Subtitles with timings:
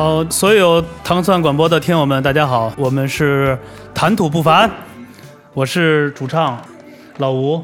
[0.00, 3.58] 好，所有糖蒜广播的听友们，大家好，我们是
[3.92, 4.70] 谈吐不凡，
[5.52, 6.58] 我是主唱
[7.18, 7.62] 老吴，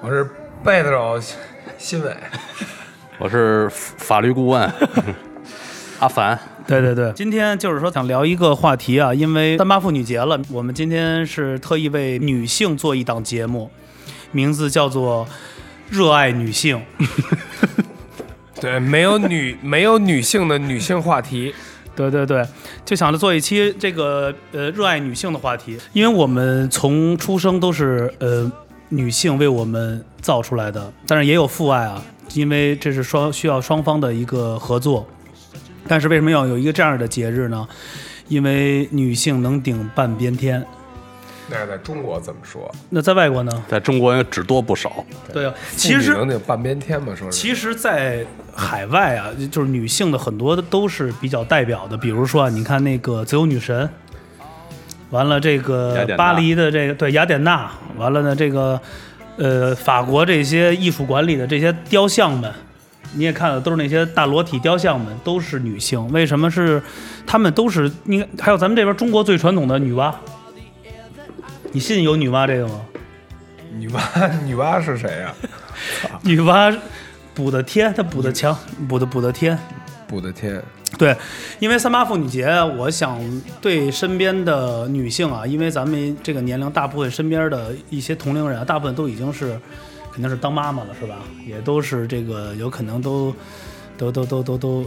[0.00, 0.26] 我是
[0.64, 1.20] 贝斯手
[1.76, 2.16] 新伟，
[3.18, 4.62] 我是法律顾问
[6.00, 6.38] 阿凡。
[6.66, 13.70] 对对对，今天就是说想聊一个话题啊，因为三八妇女节了，我们今天是特意为女性做一档节目，
[14.32, 15.26] 名字叫做
[15.90, 16.82] 《热爱女性》。
[18.62, 21.54] 对，没有女没有女性的女性话题，
[21.94, 22.44] 对对对，
[22.84, 28.50] 就想着做一期这个呃热爱女性的话题，因为我们从出生都是呃
[28.88, 32.02] 女性为我们造出来的，但是也有父爱啊，
[32.34, 35.06] 因为这是双需要双方的一个合作。
[35.86, 37.66] 但是为什么要有一个这样的节日呢？
[38.28, 40.64] 因为女性能顶半边天。
[41.50, 42.70] 那是在中国怎么说？
[42.90, 43.64] 那在外国呢？
[43.68, 45.04] 在中国也只多不少。
[45.32, 47.14] 对啊，其实能顶半边天嘛？
[47.14, 53.88] 说其实，在海外啊，就是女性的很多都是比较代表的，比如说啊，你看那个自由女神，
[55.10, 58.78] 完了这个巴黎的这个对雅典娜，完了呢这个
[59.36, 62.52] 呃法国这些艺术馆里的这些雕像们。
[63.14, 66.12] 你也看了，都是那些大裸体雕像们，都是女性。
[66.12, 66.82] 为什么是？
[67.26, 70.12] 她们都是应该还有咱们这边中国最传统的女娲。
[71.72, 72.80] 你信有女娲这个吗？
[73.76, 73.98] 女娲，
[74.44, 75.34] 女娲是谁呀？
[76.22, 76.76] 女娲
[77.34, 78.56] 补的天，她补的墙，
[78.88, 79.58] 补的补的天，
[80.06, 80.62] 补的天。
[80.98, 81.14] 对，
[81.58, 83.20] 因为三八妇女节，我想
[83.60, 89.58] 对身边的女性啊，因为咱们这个年龄，大部分身边的一些同龄人啊，大部分都已经是。
[90.10, 91.14] 肯定是当妈妈了，是吧？
[91.46, 93.32] 也都是这个，有可能都，
[93.96, 94.84] 都都都都都，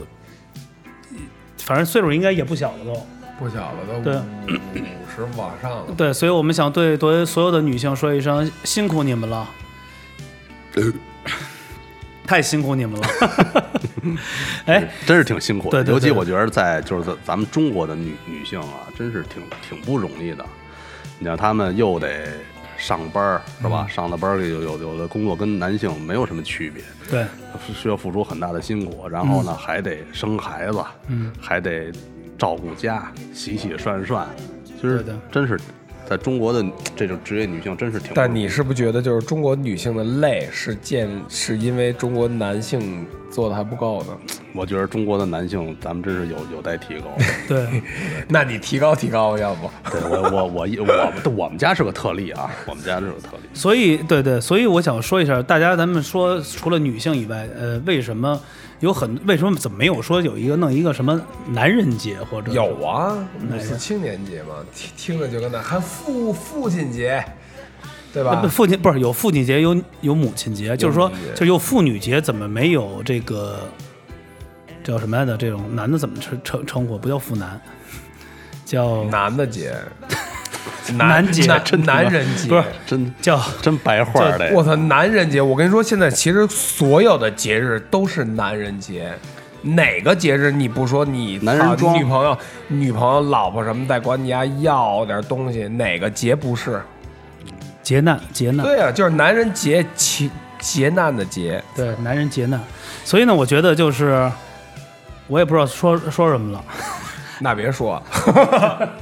[1.60, 3.08] 反正岁数应该也不小了，都
[3.42, 5.86] 不小了，都对五十往上了。
[5.98, 9.50] 对，所以我们想对对所有的女性说一声辛苦你们了，
[12.28, 13.08] 太辛苦你们了。
[14.68, 20.46] 哎，真是挺辛苦的，尤其我觉得在就是在咱们中国的女女性啊，真是挺挺不容易的。
[21.18, 22.28] 你像她们又得。
[22.78, 23.88] 上班是吧？
[23.88, 27.28] 上了班有有有的工作跟男性没有什么区别，对，
[27.76, 31.92] 需要付出很大的辛苦，然后呢还得生孩子，嗯，还得
[32.38, 34.26] 照顾家，洗洗涮涮，
[34.64, 35.60] 其实真是。
[36.10, 44.18] 在中国的这种职业女性真是挺，但你是不觉得就是中国女性的累是见是因为中国男性做的还不够呢？
[44.54, 47.06] 我觉得中国的男性咱们真是有有待提高。
[47.48, 47.82] 对，
[48.28, 49.70] 那你提高提高，要不？
[49.90, 53.44] 对我我我我我们家是个特例啊，我们家是个特例。
[53.54, 58.38] 所以对对，所以我想说一下，大家咱们说除了女性以外，呃，为什么？
[58.82, 63.18] 有很为什么怎么没有说有一个弄一个什么男人节或者有啊
[63.50, 67.24] 五四青年节嘛听听着就跟那还父父亲节
[68.14, 68.46] 对吧？
[68.50, 73.62] 父亲不是有父亲节有有母亲节，就是说就有妇女节，怎么没有这个
[74.84, 75.38] 叫什么来着？
[75.38, 76.98] 这种男的怎么称称称呼？
[76.98, 77.62] 不叫妇男，
[78.66, 79.74] 叫男的节。
[80.94, 84.52] 男节，真男人节，不是真叫真白话的。
[84.54, 85.42] 我操，男人节！
[85.42, 89.12] 我跟你说，现在其实所有的节日都是男人节。
[89.64, 92.36] 哪个节日你不说你男人装女朋友、
[92.68, 95.68] 女朋友、老婆什么在管你家要点东西？
[95.68, 96.82] 哪个节不是？
[97.84, 98.66] 劫难，劫难。
[98.66, 100.30] 对啊，就是男人劫劫
[100.60, 101.64] 劫难的劫。
[101.76, 102.60] 对，男人劫难。
[103.06, 104.32] 所以呢，我觉得就是，
[105.28, 106.64] 我也不知道说说什么了。
[107.40, 108.02] 那别说。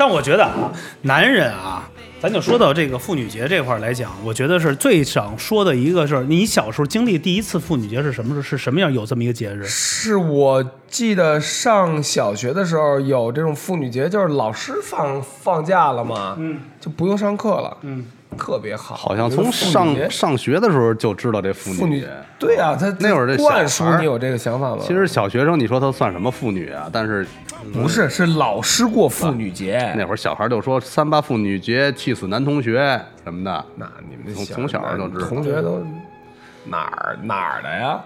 [0.00, 0.72] 但我觉得啊，
[1.02, 1.86] 男人啊，
[2.22, 6.22] 咱就说到这个妇女节这块来讲，我觉得是最想说的一个事儿。
[6.22, 8.42] 你小时候经历第一次妇女节是什么时候？
[8.42, 8.90] 是什么样？
[8.90, 9.62] 有这么一个节日？
[9.66, 18.06] 是我记得上小学的时候有这种妇女节，就是老师放放假了嘛，嗯，就不用上课了，嗯。
[18.38, 22.06] 特别好，好像从上上学的时候就知道这妇女。
[22.38, 24.78] 对啊，他那会儿这灌输你有这个想法吗？
[24.80, 26.88] 其实小学生，你说他算什么妇女啊？
[26.92, 27.26] 但是
[27.72, 29.92] 不是，是老师过妇女节。
[29.96, 33.64] 那会儿小孩就说三八妇女节，气死男同学什么的。
[33.76, 35.84] 那你们从从小就知道，同学都
[36.64, 38.00] 哪儿哪儿的呀？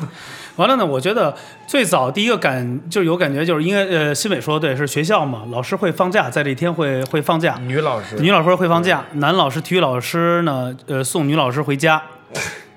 [0.60, 1.34] 完了呢，我觉得
[1.66, 7.58] 最早第一个感就有感觉，就是因为呃，新伟说的对，是学校嘛，老师会放假，在这一天会会放假。
[7.62, 12.02] 女老师，女老师会放假，男老师体育老师呢，呃，送女老师回家。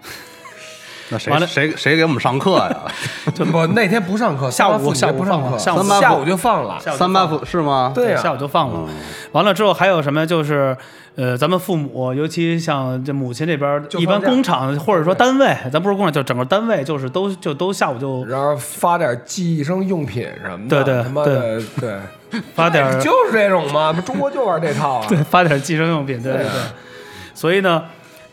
[1.09, 2.77] 那谁完了谁谁给我们上课呀？
[3.35, 6.79] 就不那天不上课，下午下午不上课，下午下午就放了。
[6.79, 7.91] 三八妇是吗？
[7.94, 8.89] 对呀，下午就放了。
[9.33, 10.25] 完了之后还有什么？
[10.25, 10.75] 就是
[11.15, 20.83] 呃，咱们父母，尤其像这母亲这边，一般工厂或者说单位，咱不是工厂，就整个单位，就是都就都下午就然后发点计生用品什么的。
[20.83, 25.05] 对对他妈的对， 发点 就是这种嘛，中国就玩这套啊。
[25.07, 26.50] 对，发点计生用品，对对对。
[27.33, 27.83] 所以呢。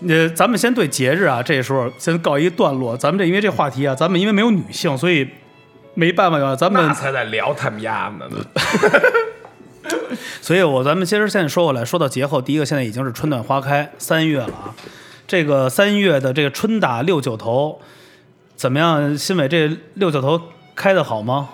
[0.08, 2.97] 呃，咱们先对节日啊，这时候先告一段落。
[2.97, 5.29] 咱们这因为这话题啊，咱们因为没有女性，所以
[5.94, 8.26] 没办法呀，咱们才在聊他们家呢。
[10.41, 14.75] 所以我咱们其实现在说过来，说到节后，第一个现在已经是春暖花开，三月了啊。
[15.26, 17.79] 这个三月的这个春打六九头
[18.56, 19.17] 怎么样？
[19.17, 20.41] 新伟这六九头
[20.75, 21.50] 开的好吗？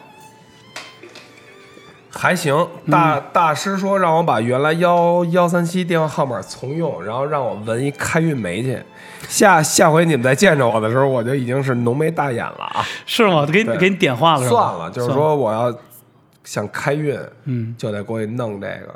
[2.16, 8.82] 还行，大大师说让我把原来幺幺三七电话号码重用，然后让我纹一开运眉去。
[9.28, 12.84] 下下回你们再见着我的时候，我就已经是浓眉大眼了啊！
[13.04, 13.44] 是吗？
[13.44, 14.50] 给你给你点化了是吧？
[14.50, 15.72] 算了，就是说我要
[16.44, 18.94] 想开运，嗯，就得过去弄这个。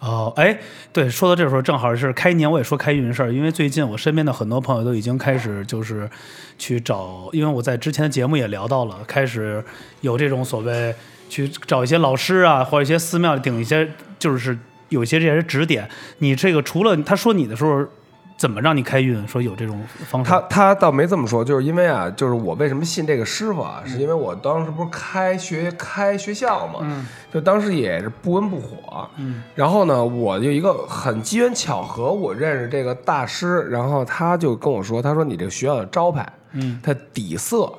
[0.00, 0.58] 哦，哎，
[0.92, 6.08] 对，说到这时候正好是开年，我也说开运的事儿，因为最近我身边的很多朋友都已经开始就是
[6.58, 9.62] 去找，因为我在之前的节目也聊到了，开始
[10.00, 10.94] 有这种所谓
[11.30, 13.88] 去找一些老师啊，或者一些寺庙顶一些，
[14.18, 14.58] 就是
[14.90, 15.88] 有一些这些指点。
[16.18, 17.86] 你这个除了他说你的时候。
[18.40, 19.28] 怎么让你开运？
[19.28, 19.78] 说有这种
[20.08, 20.30] 方式？
[20.30, 37.70] 他他倒没这么说，就是因为啊，就是我为什么信这个师傅啊，是因为我当时不是开学开学校嘛，嗯，就当时也是不温不火，嗯，然后呢，我就一个很机缘巧合，我认识这个大师，然后他就跟我说，他说你这个学校的招牌，嗯，它底色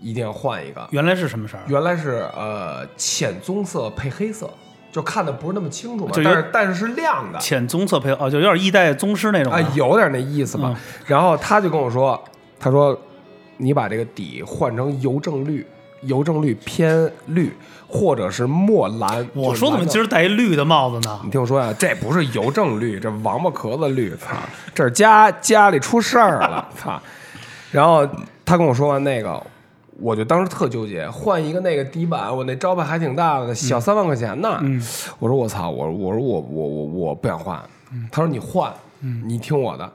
[0.00, 1.62] 一定要换一个，原来是什么色儿？
[1.66, 4.50] 原来是呃浅棕色配黑色。
[4.92, 10.74] 就看的不是那么清楚嘛，就但是但是是亮的，浅棕色配哦，就有点一代宗师那种啊，有点那意思吧。
[11.04, 12.18] 然后他就跟我说，
[12.58, 12.98] 他说
[13.58, 15.66] 你把这个底换成邮政绿，
[16.00, 17.54] 邮政绿偏绿，
[17.86, 19.28] 或者是墨蓝。
[19.34, 21.20] 我说怎么今儿戴一绿的帽子呢？
[21.24, 24.34] 你听我说呀，这不是邮政绿，这王八壳子绿，操，
[24.74, 26.98] 这是家家里出事儿了，操。
[27.70, 28.08] 然后
[28.46, 29.42] 他跟我说完那个。
[29.98, 34.60] 我就当时特纠结，换一个那个底板，我那招牌还挺大的，小三万块钱呢。
[35.18, 37.58] 我说我操，我我说我我我我不想换。
[38.10, 39.92] 他说你换，你听我的。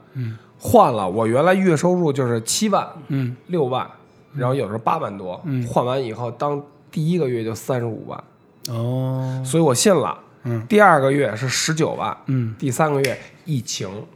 [0.58, 2.86] 换了，我原来月收入就是七万，
[3.46, 3.86] 六万，
[4.34, 5.40] 然后有时候八万多。
[5.68, 6.60] 换完以后，当
[6.90, 8.24] 第一个月就三十五万。
[8.68, 10.18] 哦，所以我信了。
[10.68, 12.16] 第二个月是十九万。
[12.26, 13.88] 嗯，第三个月疫情。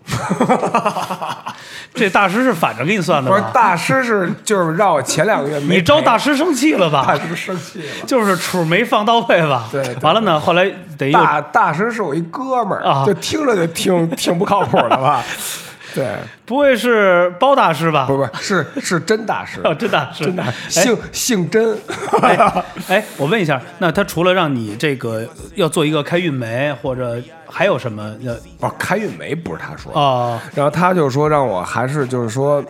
[1.95, 7.05] 这大师是反着给你算的不是，大师是就是让我前两个月你招大师生气了吧？
[7.07, 9.67] 大师生气了，就是处没放到位吧？
[9.73, 15.25] 对，完了呢，后来得大大师是我一哥们儿，啊就听着就挺挺不靠谱的吧？
[15.97, 16.15] 对，
[16.45, 18.07] 不会是包大师吧？
[18.07, 21.77] 不不，是是真大师，哦真大师，真大师，姓姓真。
[22.87, 28.15] 哎，我问一下，那他除了让你这个要做一个开运梅，或者还有什么？
[28.25, 32.63] 呃，不，开运梅不是他说啊，然后他就说让我还是就是说。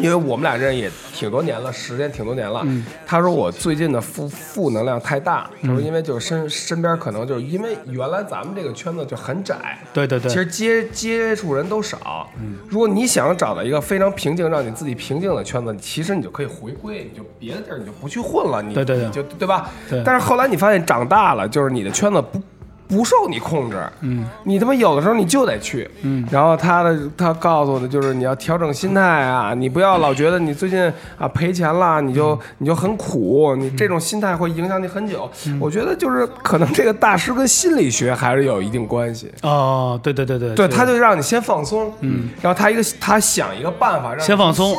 [0.00, 2.62] 因为我们俩认识也挺多年了，时间挺多年了。
[2.64, 5.48] 嗯，他说我最近的负负能量太大。
[5.62, 12.28] 他说因为就是身身边可能就是因为原来咱们这个圈子就很窄，对对对，其实接接触人都少。
[12.40, 18.62] 嗯，如果你想找到一个非常平静让你自己平静的圈子，其实你就可以回归，你就别的地儿你就不去混了。
[18.62, 19.70] 你对对对，就对吧？
[19.88, 20.02] 对。
[20.04, 22.40] 但是后来你发现长大了，就是你的圈子不。
[22.86, 30.80] 不受你控制，嗯，你他妈有的时候你就得去，嗯，然后他的他告诉我的就是你要调整心态啊，你不要老觉得你最近
[31.18, 35.28] 啊赔钱了，你就你就很苦，你这种心态会影响你很久。
[35.58, 39.32] 我觉得就是可能这个大师跟心理学还是有一定关系。
[39.42, 44.76] 哦，对对对对，对，他就让你先放松，嗯，然后他一个他想一个办法让先放松，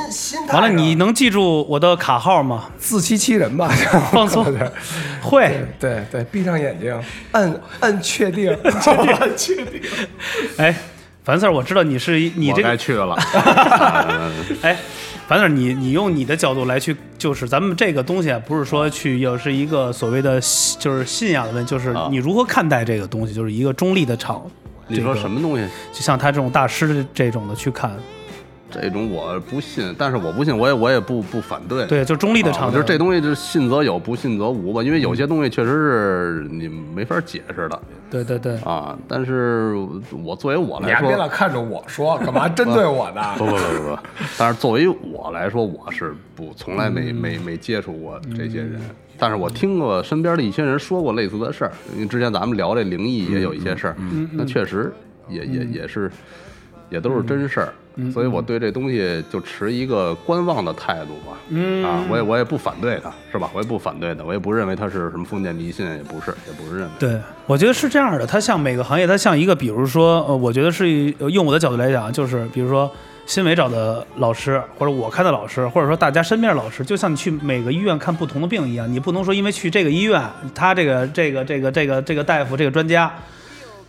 [0.54, 2.66] 完了你能记住我的卡号吗？
[2.78, 3.68] 自欺欺人吧，
[4.14, 4.46] 放松，
[5.24, 6.96] 会，对对，闭上眼睛，
[7.32, 7.95] 摁摁。
[8.02, 9.38] 确定， 确定。
[9.38, 9.82] 确定
[10.58, 10.76] 哎，
[11.24, 13.16] 樊 Sir，我知道你是你这该去了。
[14.62, 14.78] 哎，
[15.28, 20.40] 樊 Sir，你你用你的角度来去，就是咱们这个东西啊，不是说去又是一个所谓的
[20.80, 24.46] 就是信仰的问题，就是你如何看待这个东西，就是一个中立的场。
[24.88, 25.66] 你说什么东西？
[25.92, 27.92] 就像他这种大师这种的去看。
[28.82, 31.86] 这种我不信，但是我不信，我也我也不不反对。
[31.86, 34.84] 对，就中立的场，就是这东西就是信则有，不信则无吧。
[34.84, 37.80] 因为有些东西确实是你没法解释的。
[38.10, 38.56] 对对对。
[38.60, 39.74] 啊，但是
[40.24, 43.22] 我作为我来说，你别老看着我说，干嘛针对我呢？
[43.38, 44.00] 不不不不不。
[44.38, 48.80] 但是作为我来说，我是不从来没没没接触过这些人，
[49.18, 51.72] 但是我听过身边的一些人说过类似的事儿。
[51.96, 53.96] 因为之前咱们聊这灵异也有一些事儿，
[54.32, 54.94] 那确实
[55.28, 56.12] 也也也是
[56.90, 57.74] 也都是真事儿。
[58.12, 61.38] 所以我对这东西就持一个观望的态度吧。
[61.48, 63.50] 嗯啊，我也我也不反对它，是吧？
[63.54, 66.92] 我也不反对的，我也不认为它是什么封建迷信，也不是，也不是认为。
[67.00, 68.28] 对，我觉得是这样的。
[68.28, 72.92] 它像每个行业，它像一个，比如说，呃，我觉得是用我的角度来讲，就是比如说
[73.26, 80.22] 新伟找的老师，或者我看的老师，或者说大家身边的老师，就像你去每个医院看不同的病一样，你不能说因为去这个医院，
[80.54, 83.10] 他这个这个这个这个这个大夫这个专家。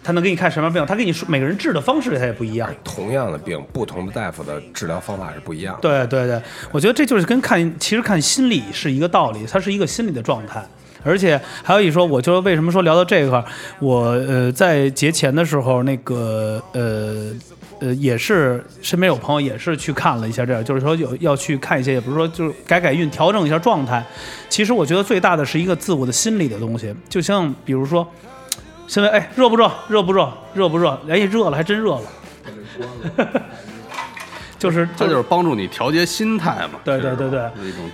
[0.07, 2.73] 他能给你看什么病，他给你说每个人治的方式他也不一样。
[2.85, 5.81] 同样的病，不同的大夫的治疗方法是不一样的。
[5.81, 10.65] 对对对，我觉得这就是跟看，其实看心理是一个道理，它是一个心理的状态。
[11.03, 13.45] 而且还有一说，我就为什么说聊到这块儿，
[13.81, 17.33] 我呃在节前的时候，那个呃
[17.81, 24.05] 呃也是身边有朋友也是去看了一下，这样就是说有要去看一些，也不是说就是改改运，调整一下状态。
[24.49, 28.05] 其实我觉得最大的是一个自我的心理的东西，就像比如说，
[28.87, 29.71] 现在哎热不热？
[29.89, 30.33] 热不热？
[30.55, 30.99] 热不热？
[31.09, 32.03] 哎热了，还真热了。
[34.59, 36.81] 就是这就是帮助你调节心态嘛。
[36.83, 37.43] 对对对对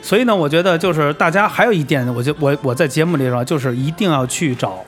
[0.00, 4.84] 所以呢，我觉得就是大家还有一点，我就我我在节目里说，就是一定要去找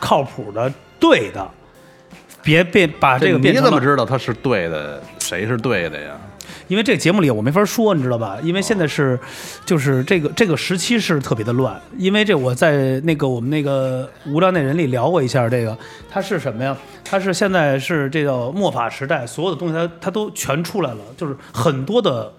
[0.00, 1.46] 靠谱的、对的，
[2.42, 5.02] 别变把这个变你怎么知道他是对的？
[5.18, 6.12] 谁是对的呀？
[6.68, 8.38] 因为这节目里我没法说，你知道吧？
[8.42, 9.18] 因为现在是，
[9.64, 11.80] 就是这个这个时期是特别的乱。
[11.96, 15.76] 因为这我在那个我们那个无聊那人里聊过一下，这个
[16.10, 16.76] 它是什么呀？
[17.04, 22.30] 它是现在是这叫末法时代，所有的东西它它都全出来了，就是很多的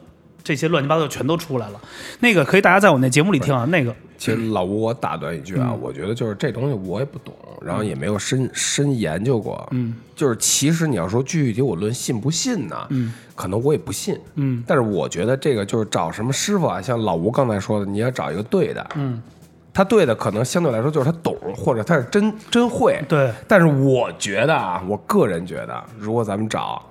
[0.44, 1.82] 这些乱七八糟全都出来了。
[2.20, 9.68] 那个可以大家在我那节目里听啊，那个其实老吴，我打断一句啊，我觉得就是这东西我也不懂，然后也没有深深研究过。
[9.72, 14.20] 嗯，就是其实你要说具体我论信不信呢，嗯，可能我也不信。
[14.36, 18.86] 嗯，但是我觉得这个就是找什么师傅啊，像老吴刚才说的，你要找一个对的。
[18.96, 19.22] 嗯，
[19.74, 23.02] 他对的可能相对来说就是他懂，或者他是真真会。
[23.08, 26.86] 对但是我觉得啊，我个人觉得，如果咱们找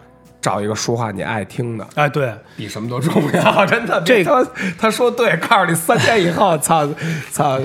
[0.48, 4.00] 找一个说话你爱听的，哎对，比什么都重要， 真的。
[4.00, 4.46] 这他
[4.78, 6.88] 他说对，告诉你三天以后，操
[7.30, 7.60] 操，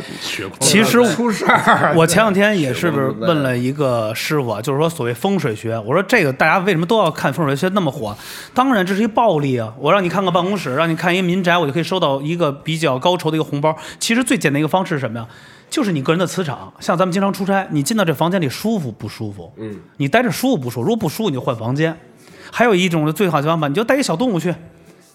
[0.59, 1.93] 其实出事儿。
[1.95, 8.13] 我前两天也是不是问了一个师傅啊，就是说所谓风水学，我说这个大家为什么都要看风水学那么火？
[8.53, 9.73] 当然这是一暴利啊！
[9.79, 13.73] 我让你看个办公室，让你看一个民宅，我就可以收到一个比较高酬的一个红包。
[13.97, 15.25] 其实最简单一个方式是什么呀？
[15.69, 19.51] 就是你个人的磁场，像咱们经常出差，你进到这房间里舒服不舒服？
[19.57, 20.81] 嗯，你待着舒服不舒服？
[20.81, 21.97] 如果不舒服，你就换房间。
[22.55, 24.53] 还有一种最好的方法，你就带一小动物去。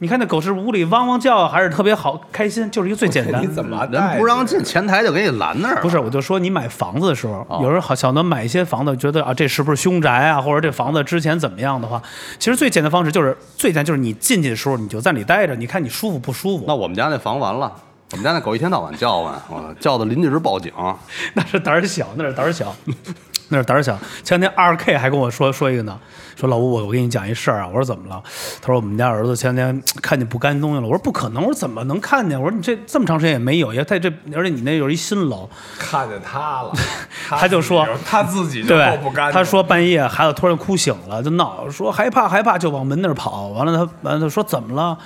[0.00, 3.46] 你看那狗是屋里汪汪叫，还是特别好开心，就是一个最简单你。
[3.46, 5.80] 怎么人不让进前台就给你拦那儿。
[5.80, 12.02] 不是，我就说你买房子的时候，有人好想能买一些房子，觉得啊这是不是凶宅啊，或者这房子之前怎么样的话，
[12.40, 16.64] 其实最简单的方式就是最简单就是你进去的时候你就在里待着，你看你舒服不舒服？
[16.66, 17.72] 那我们家那房完了，
[18.12, 20.72] 我们家那狗一天到晚叫唤，我叫的邻居直报警。
[21.34, 22.74] 那是胆儿小，那是胆儿小，
[23.50, 23.98] 那是胆儿小。
[24.24, 25.98] 前两天二 K 还跟我说说一个呢，
[26.34, 28.22] 说老吴我我跟你讲一事儿啊，我说怎么了？
[28.62, 32.40] 他说我们家儿子前两天看见不干净东西了，我说不可能，我说怎么能看见？
[32.40, 35.46] 我说你这这么长时间也没有，也在这，而且你那有一新楼，
[35.78, 36.72] 看见他了？
[37.28, 39.32] 他就说他自己就不干净。
[39.32, 43.48] 他说半夜孩子突然哭醒了，就闹，说害怕害怕，就往门那儿跑。
[43.48, 44.96] 完了他完了他说怎么了？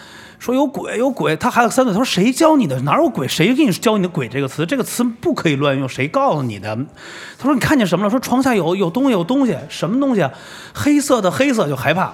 [0.42, 1.36] 说有鬼有鬼。
[1.36, 2.80] 他孩子三岁，他说谁教你的？
[2.80, 3.28] 哪有鬼？
[3.28, 4.66] 谁给你教你的“鬼”这个词？
[4.66, 6.76] 这个词不可以乱用，谁告诉你的？
[7.38, 8.10] 他说你看见什么了？
[8.10, 10.28] 说床下有有东西有东西，什么东西？
[10.74, 12.12] 黑色的黑色就害怕。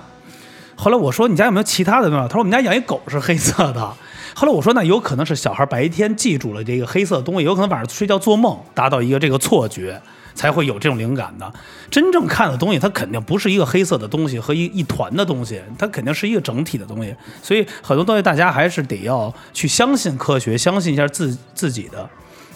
[0.77, 2.29] 后来我说你家有没有其他的东西？
[2.29, 3.91] 他说我们家养一狗是黑色的。
[4.35, 9.99] 后来我说那有可能是小孩白天记住了这个黑色的东西，有可能晚上睡觉做梦达到一个这个错觉。
[10.39, 11.53] 才会有这种灵感的。
[11.91, 17.13] 真正看的东西，它肯定不是一个黑色的东西和一一团的东西，它肯定是一个整体的东西。
[17.43, 22.09] 所以很多东西大家还是得要去相信科学，相信一下自自己的。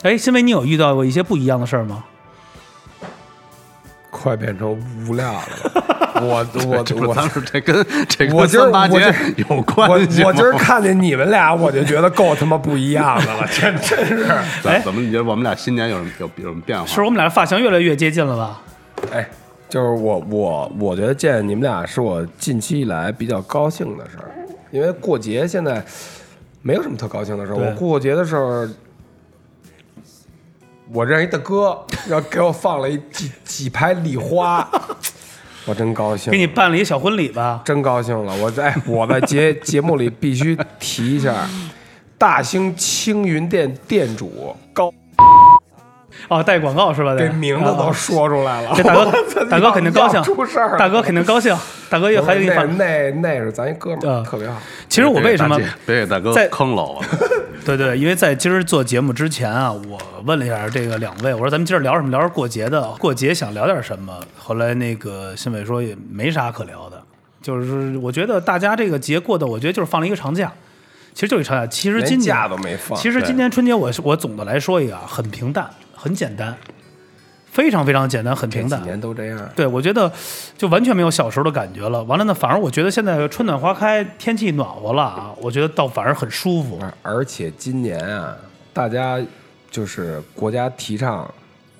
[0.03, 2.05] 哎，新伟，你有遇到过一些不一样的事儿吗？
[4.23, 5.43] 快变成无量了。
[6.23, 7.75] 我我我当时这跟
[8.09, 14.25] 这我今儿跟三八节我今有关系我我今儿看见你们俩，我就觉得够他妈不一样的了， 真真是。
[14.25, 16.87] 哎怎怎么你觉得我们俩新年有什么有有什么变化？
[16.87, 18.61] 是我们俩的发型越来越接近了吧？
[19.13, 19.29] 哎，
[19.69, 24.31] 就是我我我觉得见你们俩是我近期以来比较高兴的事儿，
[24.71, 25.83] 因为过节现在
[26.61, 27.57] 没有什么特高兴的事儿。
[27.57, 28.65] 我过节的时候，
[30.93, 34.69] 我认识一大哥，然后给我放了一几几排礼花，
[35.65, 36.37] 我真高兴给。
[36.39, 37.63] 你办了一小婚礼吧？
[37.65, 38.37] 真高兴了！
[38.37, 41.49] 我在我在节 节目里必须提一下，
[42.19, 44.93] 大兴青云店店主高
[46.29, 47.15] 哦，带广告是吧？
[47.15, 48.73] 得这名字都啊说出来了。
[48.75, 49.13] 这大哥
[49.51, 51.57] 大哥肯定高兴出事儿了，大哥肯定高兴，
[51.89, 52.65] 大哥又还给你那。
[52.65, 54.57] 那那是咱一哥们儿，啊特别好。
[54.89, 57.03] 其实我为什么别给大哥在坑了我？
[57.65, 62.11] 对对，因为在今儿做节目之前啊，我问了一下这个两位，我说咱们今儿聊什么？
[62.11, 64.13] 聊点过节的，过节想聊点什么？
[64.37, 67.01] 后来那个新伟说也没啥可聊的，
[67.41, 70.51] 就是我觉得大家这个节过的，我觉得就是放了一个长假，
[71.15, 71.65] 其实就是一长假。
[71.69, 75.71] 其实今年假都没放其实今年春节我是我总的来说一个啊，很平淡，
[76.03, 76.57] 很简单，
[77.53, 78.71] 非常非常简单，很平淡。
[78.71, 79.49] 这几年都这样。
[79.55, 80.11] 对，我觉得
[80.59, 82.03] 就完全没有小时候的感觉了。
[82.03, 86.81] 完了呢，反而我觉得现在春暖花开，天气暖和了啊，我觉得倒反而很舒服。
[87.03, 88.37] 而且今年啊，
[88.73, 89.21] 大家
[89.71, 91.33] 就是国家提倡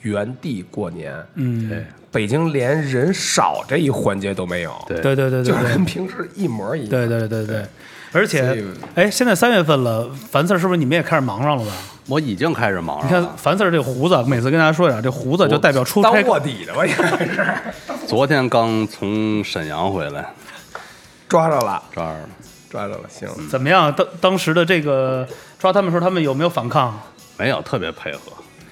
[0.03, 1.13] 原地过年。
[1.35, 6.91] 嗯，对北京连人少这一环节都没有，对对对对对就是跟平时一模一样。
[6.91, 7.65] 对对对对，
[8.13, 8.65] 而且，
[8.95, 11.73] 哎，现在三月份了，樊四是不是你们也开始忙上了吧？
[12.09, 13.27] 我已经开始忙了你看。
[13.37, 16.23] 樊四儿这胡子，每次跟大家说一下，这胡子就代表出当差。
[16.29, 17.47] 卧底的吧，应该是
[18.07, 20.35] 昨天刚从沈阳回来，
[21.29, 22.29] 抓着了，抓着了
[22.69, 23.29] 抓着了，行。
[23.49, 23.91] 怎么样？
[23.93, 25.27] 当当时的这个
[25.59, 27.01] 抓他们的时候，他们有没有反抗？
[27.39, 28.21] 没有特别配合，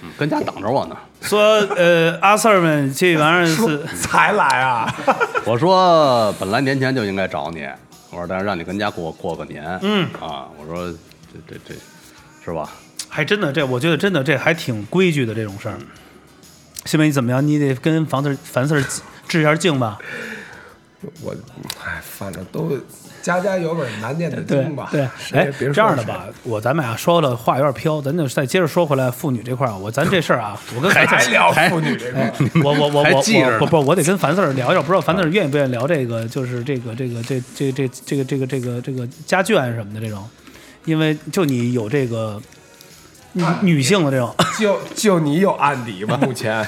[0.03, 0.97] 嗯，跟家等着我呢。
[1.21, 1.41] 说
[1.77, 4.93] 呃，阿 Sir 们这玩意儿是才来啊！
[5.45, 7.67] 我说本来年前就应该找你，
[8.11, 10.91] 我说但是让你跟家过过个年，嗯啊，我说
[11.33, 11.75] 这这这
[12.45, 12.71] 是吧？
[13.09, 15.77] 还真的这，我觉得真的这还挺规矩的这种事儿。
[16.87, 17.47] 新梅你怎么样？
[17.47, 18.85] 你得跟房四儿樊四儿
[19.29, 19.99] 致一下敬吧。
[21.23, 21.35] 我
[21.85, 22.77] 哎，反正都
[23.23, 24.89] 家家有本难念的经吧。
[24.93, 25.03] 对，
[25.33, 29.75] 哎别，这样的吧，我咱们俩说的话有点飘，咱就再接着说回来妇女这块儿。
[29.77, 40.29] 我咱这事儿啊，我跟樊四儿还聊妇女这块儿，我我我我我不不，我得跟樊四儿聊一聊，不知道樊四儿愿意不愿意聊这个，就是这个这个这这这这个这个这个这个家眷什么的这种，
[40.85, 42.41] 因为就你有这个
[43.33, 46.19] 女女性的这种，就就你有案底吧？
[46.23, 46.67] 目前？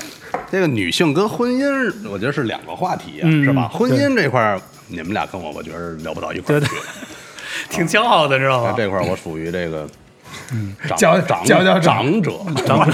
[0.50, 3.68] 这个女性跟婚姻，我觉得是两个话题啊，嗯是吧？
[3.68, 6.66] 婚姻这块儿，你们俩跟我，我觉得聊不到一块儿去。
[7.68, 8.70] 挺骄傲的，知道吗？
[8.70, 9.86] 那这块儿我属于这个，
[10.88, 12.22] 长佼长佼佼长。
[12.22, 12.32] 者，
[12.66, 12.88] 长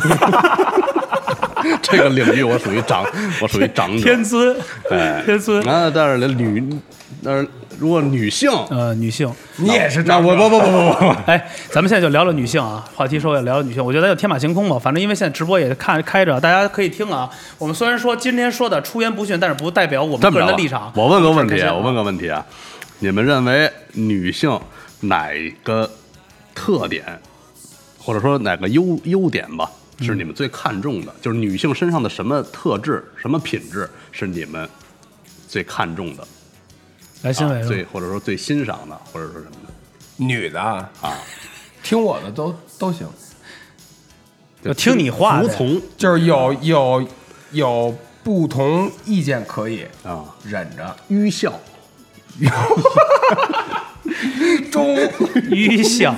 [1.82, 3.04] 这个领域我属于长，
[3.40, 4.02] 我属于长者。
[4.02, 4.56] 天尊，
[4.90, 6.80] 哎，天尊，那但是女，
[7.22, 9.32] 但是如果女性，呃，女性。
[9.56, 14.78] 你也是那我不不不不不不，哎，咱们现在就聊聊女性啊，话题说也聊聊女性，我觉得咱就天马行空吧。
[14.78, 17.30] 反正因为现在直播也看开着，大家可以听啊。
[17.56, 20.92] 我们虽然说今天说的出言不逊，但是不代表我们个人的立场。
[20.94, 22.44] 我问个问题啊，我问个问题啊，
[22.98, 24.58] 你们认为女性
[25.00, 25.30] 哪
[25.62, 25.88] 个
[26.54, 27.04] 特点，
[27.98, 29.70] 或者说哪个优优点吧，
[30.00, 31.14] 是你们最看重的？
[31.22, 34.68] 就是女性身上的什么特质、什么品质是你们
[35.46, 36.26] 最看重的？
[37.22, 39.72] 来，新伟啊、最，或者说最欣赏的，或者说什么的。
[40.16, 41.18] 女的啊，啊？
[41.82, 43.06] 听我的都都行，
[44.62, 45.48] 就听你话的。
[45.48, 47.08] 服从就是有有
[47.52, 51.52] 有不同意见可以啊，忍着，愚孝。
[54.70, 54.96] 忠
[55.50, 56.14] 愚孝，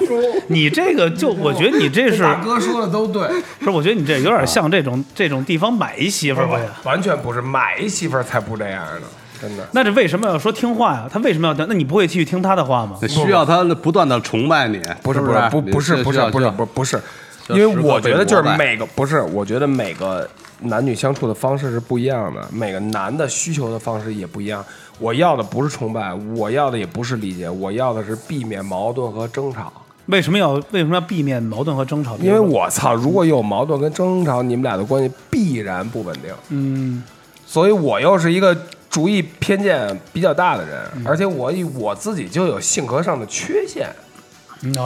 [0.48, 3.70] 你这个就我觉得你这是大哥说的都对，不是？
[3.70, 6.60] 我觉得你这有点像这种这种地方买一媳妇儿吧？
[6.84, 9.06] 完全不是买一媳妇儿才不这样呢，
[9.40, 9.66] 真的。
[9.72, 11.08] 那这为什么要说听话呀？
[11.10, 11.66] 他为什么要听？
[11.68, 12.96] 那你不会继续听他的话吗？
[13.08, 17.02] 需要他不断的崇拜你，不是不是不不是不是不是不是不是，
[17.48, 20.28] 因为我觉得就是每个不是，我觉得每个
[20.60, 24.64] 男女相处的方式是不一样的，每个男的需求的方式也不一样。
[24.98, 29.72] 我要的不是崇拜，我要的也不是理解，我要的是避免矛盾和争吵。
[30.06, 32.16] 为什么要为什么要避免矛盾和争吵？
[32.18, 36.34] 因为我操，如果有矛盾跟争吵，你们俩的关系必然不稳定。
[36.48, 37.02] 嗯，
[37.46, 38.54] 所以我又是一个
[38.90, 43.88] 主义偏见比较大的人，而且我以我自己就有性格上的缺陷，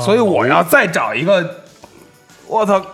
[0.05, 1.63] 所以我要再找一个，
[2.47, 2.85] 我操，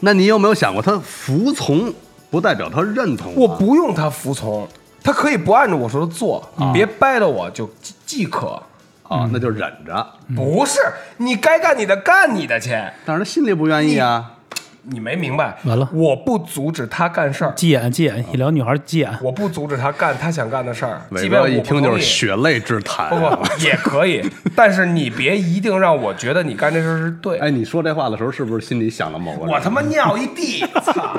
[0.00, 1.92] 那你有没有想过，他服从
[2.30, 3.34] 不代表他认同、啊？
[3.36, 4.66] 我不用他服从，
[5.02, 8.62] 他可以不按照我说的做，别掰了我就即即可。
[9.10, 10.06] 啊，那就忍着。
[10.36, 10.78] 不是，
[11.16, 12.70] 你该干你的，干你的去。
[13.04, 14.34] 但是他心里不愿意啊。
[14.82, 15.56] 你没明白？
[15.64, 19.10] 完了我不阻止他干事儿，急眼急眼，一聊女孩急眼。
[19.22, 23.10] 我不阻止他干他想干的事儿，即伟便一听就是血泪之谈。
[23.10, 24.22] 不不也可以，
[24.56, 27.38] 但是你别一定让我觉得你干这事儿是对。
[27.38, 29.54] 哎，你说这话的时候，是不是心里想了某个人？
[29.54, 31.18] 我他妈尿一地，操！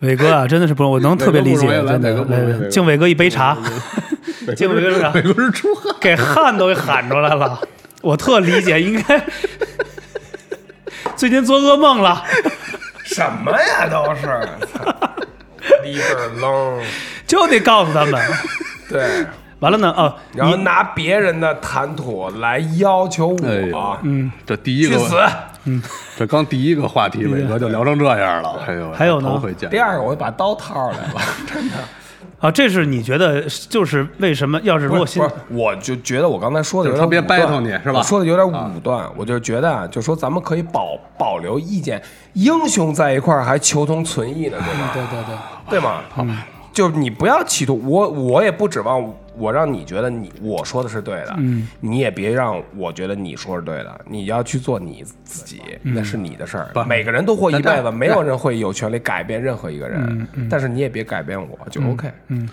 [0.00, 1.66] 伟哥啊，真的是不容易，我能特别理解，
[2.70, 3.56] 敬伟哥一杯茶，
[4.56, 5.94] 敬伟哥伟哥是出汗。
[6.00, 7.60] 给汗都给喊出来了。
[8.02, 9.18] 我特理解，应该
[11.16, 12.22] 最近做噩梦了，
[13.04, 14.26] 什么呀，都是，
[14.66, 14.94] 操！
[15.82, 16.80] 里边楞，
[17.26, 18.22] 就得告诉他们。
[18.88, 19.24] 对，
[19.60, 25.16] 完了呢，哦，然后拿别人的谈吐来要求我，嗯，这第一个，去死！
[25.64, 25.82] 嗯
[26.16, 28.62] 这刚第一个话题，伟哥就聊成这样了。
[28.66, 29.68] 哎呦，还有呢头回见。
[29.70, 31.20] 第二个，我就把刀掏出来了，
[31.52, 31.74] 真的。
[32.38, 34.60] 啊，这是你觉得就是为什么？
[34.62, 42.00] 要是如果是，我就觉得我刚才说的有点特别武断 battle 你是吧我说的有点武断，我就觉得啊，就说咱们可以保保留意见，
[42.34, 44.90] 英雄在一块儿还求同存异呢，对吧？
[44.92, 45.36] 对对对，
[45.70, 46.02] 对吗？
[46.76, 56.68] 就是你不要企图，我我也不指望我让你觉得你我说的是对的，嗯，你也别让我觉得你说是对的，你要去做你自己，那是你的事儿。
[56.86, 62.12] 每个人都活一辈子，没有人会有权利改变任何一个人，但是你也别改变我，就 OK。
[62.28, 62.46] 嗯，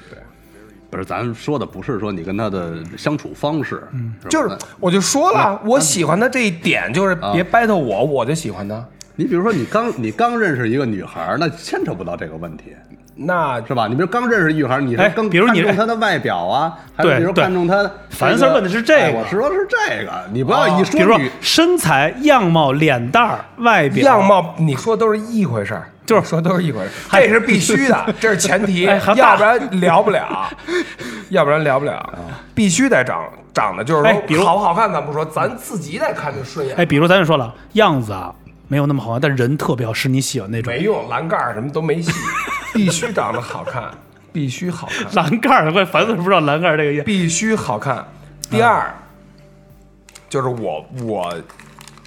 [0.90, 8.88] 不是，咱说的不是说你跟他的相处方式，嗯，就是我就说了，我喜欢他这一点，就是别 battle 我，我就喜欢他。
[9.16, 12.76] 你比如说，你刚你刚认识一个女孩儿，那牵扯不到这个问题，
[13.16, 13.88] 那是吧？
[13.88, 17.90] 你比如刚认识一女孩儿，你是哎刚比如你看重她的外表啊，还是比如看重她？
[18.10, 30.50] 樊 Sir 问的是这个哎我说的是这个，你不要一说比如说身材、样貌、脸蛋儿、外表、样貌，你说都是一回事儿，就是说都是一回事儿， 这是必须的， 这是前提，哎要不然聊不了，
[31.30, 32.04] 要不然聊不了，
[32.56, 33.24] 必须得长
[33.54, 36.76] 长得就是哎比如说好不好看，咱不说，咱自己得看着顺眼。
[36.78, 38.34] 哎，比如咱就说了，样子啊
[38.68, 40.82] 没有那么好看，但人特别好，是你喜欢那种没。
[40.82, 42.12] 用，栏杆儿什么都没戏，
[42.74, 43.92] 必须长得好看，
[44.32, 48.06] 必须好看，栏杆儿，怪烦死了，不知道栏杆儿这个意必须好看。
[48.50, 48.94] 第二，
[50.30, 51.34] 就是我我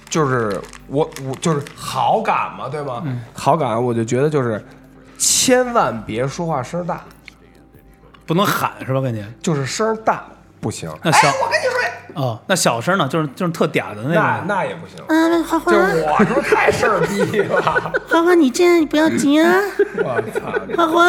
[0.09, 3.03] 就是我我就是好感嘛，对吗？
[3.33, 4.65] 好感，我就觉得就是
[5.17, 7.01] 千万别说话声大，
[8.25, 9.01] 不能喊是吧？
[9.01, 10.23] 感觉就是声大
[10.59, 10.89] 不行。
[11.03, 14.47] 那小，我跟你说，哦，那小声呢，就是就是特嗲的那那种。
[14.47, 17.61] 那也不行，嗯，花花就，我是不是太事儿逼了？
[18.09, 19.61] 花花，你这样你不要急啊！
[20.03, 20.41] 我操！
[20.75, 21.07] 花花，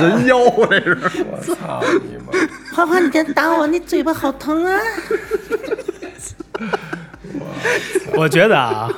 [0.00, 0.38] 人妖
[0.70, 0.96] 这是。
[1.30, 2.32] 我操你妈！
[2.74, 4.80] 花花，你别打我，你嘴巴好疼啊！
[8.14, 8.90] 我觉得啊，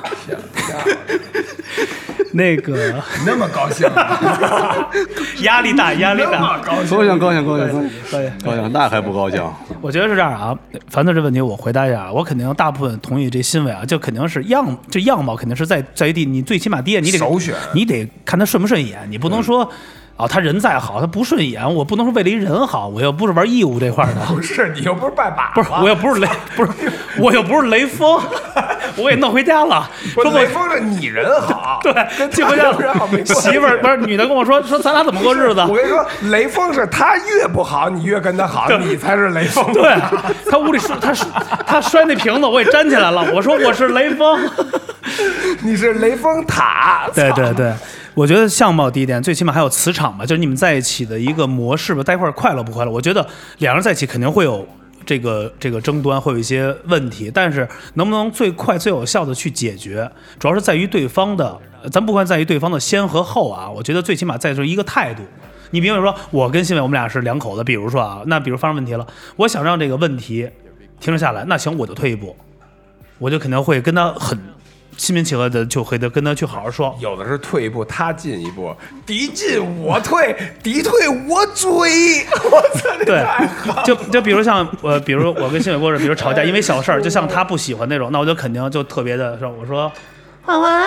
[2.35, 2.93] 那个
[3.25, 4.89] 那么高兴，啊
[5.43, 6.57] 压力大， 压力大。
[6.59, 9.41] 高兴，高兴高兴高兴高兴对，高兴，那还不高兴？
[9.81, 10.57] 我觉得是这样啊。
[10.89, 19.69] 樊子这问题我回答一下，我肯定大部分同意这新闻啊，就肯定是样，这样貌肯定是在在于第，你最起码第一你得首选你得看他顺不顺眼，你不能说。
[20.15, 26.71] 啊，他人再好，他不顺眼，我不能说为了一人好，我又不是玩义务这块的， 不是你又不是拜把子，不是，我又不是雷， 不是，
[27.17, 28.21] 我又不是雷锋，
[28.95, 29.89] 我给弄回家了。
[30.13, 32.77] 说雷锋是你人好，对，跟寄回家了。
[33.25, 35.61] 媳妇儿不是女的跟我说说咱俩怎么过日子？
[35.67, 39.73] 我跟你说，雷锋是他越不好，你越跟他好，你才是雷锋。
[39.73, 39.99] 对，
[40.49, 41.11] 他屋里摔他
[41.65, 43.25] 他摔那瓶子，我也粘起来了。
[43.33, 44.39] 我说我是雷锋。
[45.61, 47.05] 你是雷锋塔。
[47.07, 47.73] 操对对对，
[48.15, 52.91] 我觉得相貌第一点，最起码还有磁场吧，就是你们在一起的一个模式吧，在一块儿快乐不快乐？
[52.91, 54.67] 我觉得两人在一起肯定会有
[55.03, 61.59] 这个这个争端，会有一些问题，但是能不能最快最有效的去解决，主要是在于对方的，
[61.91, 65.23] 咱不管在于对方的先和后啊，我觉得最起码在这一个态度。
[65.71, 70.47] 你比如说，我跟新伟我们俩是两口子，比如说啊，那比如发生问题了，我想让这个问题
[70.99, 72.35] 停止下来，那行我就退一步，
[73.17, 74.39] 我就肯定会跟他很
[74.97, 76.95] 心平气和的，就会的跟他去好好说。
[76.99, 78.75] 有的是退一步，他进一步，
[79.05, 82.25] 敌进我退，敌退我追。
[82.51, 83.25] 我操，对，
[83.83, 89.91] 就就比如像我，比如我跟新伟过是，比如吵架，因为小事儿，就像他不喜欢那种，那我就肯定就特别的说，我说
[90.41, 90.85] 花花，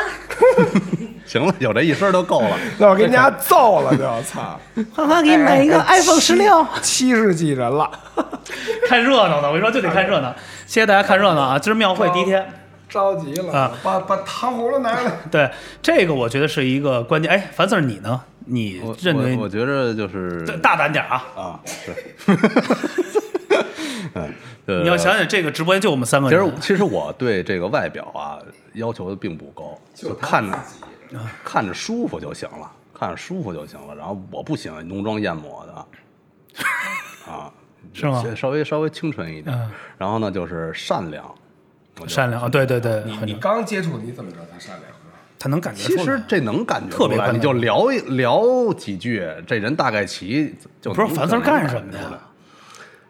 [1.27, 2.59] 行了，有这一声就够了。
[2.79, 4.61] 那我给你家揍了就操，
[4.95, 6.67] 花花，给你买一个 iPhone 十六。
[6.83, 7.91] 七十几人了，
[8.89, 10.35] 看热闹呢，我跟你说就得看热闹。
[10.67, 11.59] 谢谢大家看热闹啊！
[11.59, 12.45] 今儿庙会第一天，
[12.89, 13.79] 着急了啊！
[13.83, 15.13] 把把糖葫芦拿来。
[15.31, 15.51] 对
[15.83, 17.31] 这个我觉得是一个关键。
[17.31, 18.21] 哎，樊 Sir 你呢？
[18.49, 21.25] 你认为我我觉着就是大胆点啊！
[21.35, 21.93] 啊，是。
[24.83, 28.39] 你要想想这个直播间就我们三个其实，其实我对这个外表啊
[28.75, 30.59] 要求的并不高，就看着
[31.45, 33.95] 看着舒服就行了，看着舒服就行了。
[33.95, 35.87] 然后我不喜欢浓妆艳抹的，
[37.31, 37.53] 啊，
[37.93, 39.55] 是吗稍微稍微清纯一点。
[39.57, 41.35] 嗯然后呢，就是善良，
[42.07, 44.85] 善良啊，对对对，你你刚接触，你怎么知道他善良？
[45.39, 45.99] 他能感觉出来。
[45.99, 48.43] 其实这能感觉出来，特别快乐你就聊一聊
[48.75, 52.19] 几句，这人大概齐就能不是樊能干什么的呀？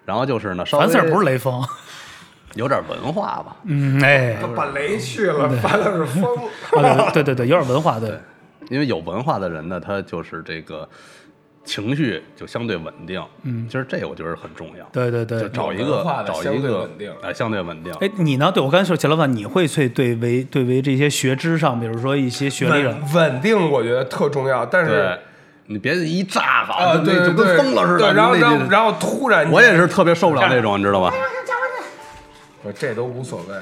[0.04, 1.64] 然后就是呢，樊 Sir 不是雷锋，
[2.54, 6.36] 有点文化吧，嗯，哎，他把雷去了，樊四是疯。
[6.82, 8.18] 啊对对对对，有点文化，对，
[8.70, 10.88] 因为有文化的人呢，他就是这个
[11.66, 13.22] 情绪就相对稳定。
[13.42, 14.86] 嗯，其实这我觉得很重要。
[14.92, 17.92] 对对对就找一个找一个对稳定哎，相对稳定。
[18.00, 18.50] 哎，你呢？
[18.50, 25.18] 对我刚才说钱老板，你会对对为对为这些学知上，比如说一些学历上，稳稳定，我觉得特重要，但是，
[25.66, 27.98] 你别一炸好，啊，对就跟疯了似的。
[27.98, 31.12] 对，然后然后然后突然，我也是特别受不了那种，你知道吧？
[32.62, 33.54] 不这都无所谓。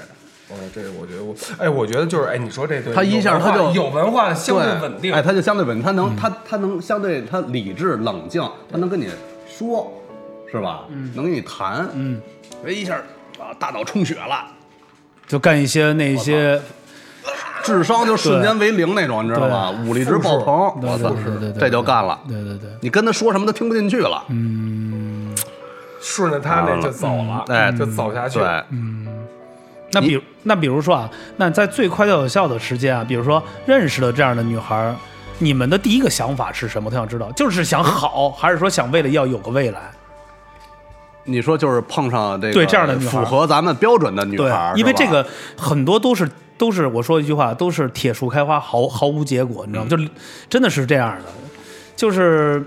[0.55, 9.09] 我这我觉得我哎，我觉得就是哎，你说这对，他一下他就有文化的相对稳定，哎，他就相对稳定，他嗯能他他能相对他理智冷静，他能跟你
[9.49, 9.93] 说，
[10.51, 10.85] 是吧？
[10.91, 12.21] 嗯能跟你谈，嗯，
[12.67, 12.95] 哎一下
[13.39, 14.47] 啊大脑充血了，
[15.27, 16.61] 就干一些那些，
[17.63, 19.71] 智商就瞬间为零那种，你知道吧？
[19.87, 22.21] 武力值爆棚，我操对对对对，这就干了。
[22.29, 24.23] 对对对，你跟他说什么，他听不进去了。
[24.29, 25.35] 嗯
[26.07, 28.39] 顺着他那就走了，哎就走下去。
[28.39, 28.63] 对，
[29.95, 34.95] 那比如那比如说啊，那在最快最有效的时间啊，比如说认识了这样的女孩儿，
[35.39, 36.91] 你们的第一个想法是什么？
[36.91, 39.81] 我想知道，就是想好，还是说想为了要有个未来？
[41.27, 45.27] 你说就是碰上这个对这样的女孩符合咱们标准的女孩儿，，因为这个
[45.57, 49.89] 很多都是都是我说一句话，都是铁树开花，毫毫无结果，你知道吗？
[49.91, 49.97] 就
[50.51, 51.33] 真的是这样的，
[51.97, 52.63] 就是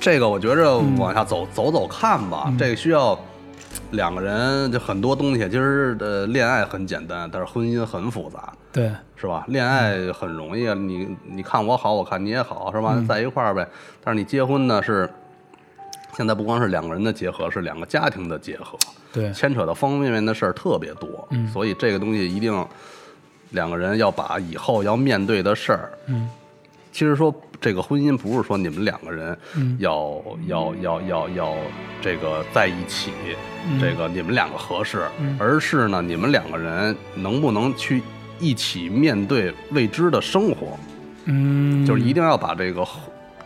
[0.00, 3.16] 这个我觉着往下走、走走看吧，这个需要
[3.92, 5.48] 两个人，就很多东西。
[5.48, 9.44] 其实呃，恋爱很简单，但是婚姻很复杂，对，是吧？
[9.48, 13.02] 恋爱很容易，你你看我好，我看你也好，是吧？
[13.08, 13.66] 在一块儿呗。
[14.02, 15.08] 但是你结婚呢，是
[16.16, 18.78] 现在不光是两个人的结合，是两个家庭的结合，
[19.12, 21.26] 对，牵扯到方方面面的事儿特别多。
[21.30, 22.66] 嗯所以这个东西一定
[23.50, 26.28] 两个人要把以后要面对的事儿，嗯，
[26.92, 29.76] 其实说这个婚姻不是说你们两个人嗯。
[29.80, 31.54] 要、要要要要
[32.00, 33.10] 这个在一起，
[33.68, 33.80] 嗯。
[33.80, 35.36] 这个你们两个合适，嗯。
[35.40, 38.02] 而是呢你们两个人能不能去
[38.38, 40.76] 一起面对未知的生活，
[41.26, 42.86] 嗯，就是一定要把这个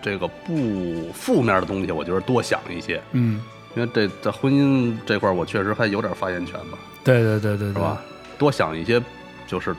[0.00, 3.40] 这个不负面的东西，我觉得多想一些，嗯，
[3.74, 8.00] 因为这在婚姻这块我确实还有点发言权吧，对对对对对，是吧？
[8.38, 9.02] 多想一些，
[9.46, 9.76] 就是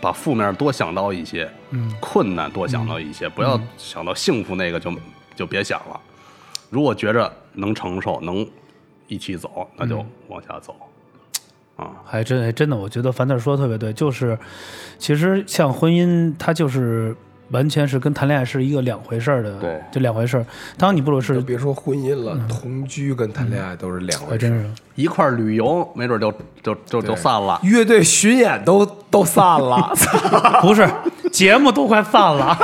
[0.00, 4.92] 把负面多想到一些，嗯困难多想到一些，不要想到幸福那个就
[5.34, 6.00] 就别想了。
[6.70, 8.46] 如果觉着能承受，能
[9.08, 10.74] 一起走，那就往下走。
[11.76, 14.38] 啊，还真还真的，我觉得樊特说的特别对，就是
[14.98, 17.14] 其实像婚姻，它就是
[17.50, 20.44] 完全是跟谈恋爱是一个两回事儿的，对就两回事儿。
[20.76, 24.32] 当你不论是就别说婚姻了，同居跟谈恋爱都是两回事。
[24.32, 26.32] 还真是，一块儿旅游，没准就
[26.62, 27.58] 就就就散了。
[27.62, 29.92] 乐队巡演都都散了，
[30.60, 30.88] 不是
[31.30, 32.56] 节目都快散了，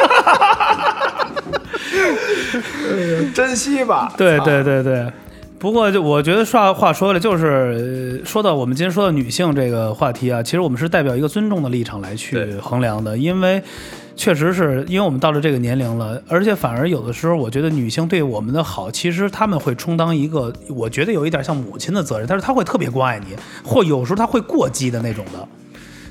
[3.34, 4.12] 珍惜吧。
[4.16, 5.10] 对对对对。
[5.58, 13.62] 不过，就我觉得话话说回来，就是呃说到我们今天说的女性这个话题啊，其实我们是代表一个尊重的立场来去衡量的，因为
[14.14, 25.48] 确实是因为我们到了这个年龄了，而且反而有的时候，我觉得女性对我们的好，其实她们会充当一个，我觉得有一点像母亲的责任，但是她会特别关爱你，或有时候她会过激的那种的，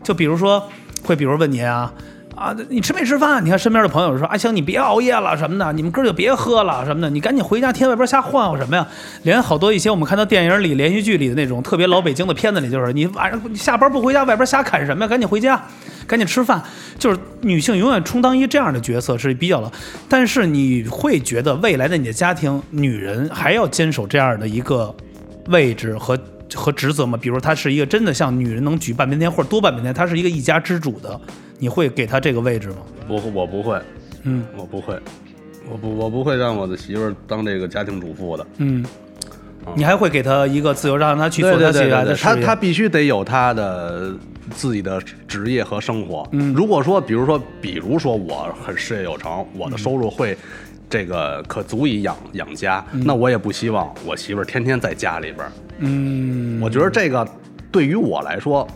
[0.04, 0.68] 就比如说
[1.04, 1.94] 会，比如问您啊。
[2.42, 3.46] 啊，你吃没吃饭？
[3.46, 8.88] 你看身边的朋友说：“阿香，你别熬夜了什么的，你们哥就别喝了什么的，你赶紧回家，天外边瞎晃悠什么呀？”
[9.22, 15.08] 连好多一些我们看到电影里、连续剧里的那种特别老北京的片子里，就是你晚上你下班不回家，外边瞎砍什么呀？
[15.08, 15.62] 赶紧回家，
[16.08, 16.60] 赶紧吃饭。
[16.98, 19.72] 就是女性永远充当一这样的角色是比较了，
[20.10, 24.92] 但是你会觉得未来的你的家庭，女人还要坚守这样的一个
[25.50, 26.18] 位置和
[26.56, 27.20] 和职责吗？
[27.22, 31.22] 比如她是一个真的像女人能举半边天或者多半边天，她是一个一家之主的，
[31.62, 32.78] 你会给他这个位置吗？
[33.08, 33.80] 不，我不会，
[34.24, 35.00] 嗯我不会，
[35.72, 38.44] 我不我不会让我的媳妇儿当这个家庭主妇的。
[38.58, 38.84] 嗯，
[39.76, 42.34] 你还会给她一个自由，让她去做她喜爱的事业。
[42.34, 44.12] 对他他必须得有他的
[44.50, 46.28] 自己的职业和生活。
[46.32, 50.36] 嗯如果说，比如说，比如说我很事业有成，我的收入会
[50.90, 55.52] 这个可足以养养家，那我也不希望我媳妇儿天天在家里边儿。
[55.78, 57.28] 嗯，我觉得这个
[57.72, 58.68] 对于我来说，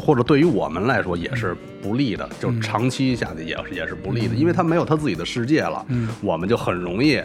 [0.00, 5.84] 或者对于我们来说也是不利的，就是长期下去也是也是不利的，因为他没有他自己的世界了，
[6.22, 7.20] 我们就很容易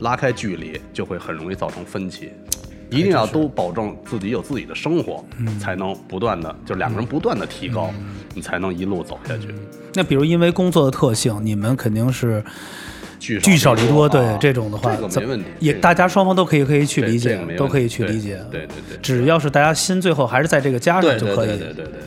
[0.00, 2.30] 拉开距离，就会很容易造成分歧。
[2.90, 5.24] 一定要都保证自己有自己的生活，
[5.58, 7.90] 才能不断的就两个人不断的提高，
[8.34, 9.48] 你才能一路走下去。
[9.94, 12.44] 那比如因为工作的特性，你们肯定是
[13.22, 18.44] 聚聚少离多，对啊这种的话，这个怎没问题，也大家双方都可以可以去理解都可以去理解。
[18.50, 21.50] 对对对只要是大家心最后还是在这个家上就可以。
[21.50, 22.00] 对对对对对，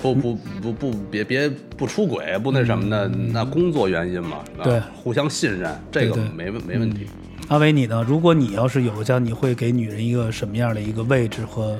[0.00, 7.06] 不不不不别别不出轨不那什么的，那工作原因嘛，对互相信任，这个没问没问题。
[7.48, 8.02] 阿伟，你呢？
[8.08, 11.76] 如果你要是有个家，你会给女人一个什么样的一个位置和